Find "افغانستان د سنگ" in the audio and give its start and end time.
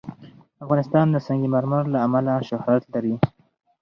0.63-1.43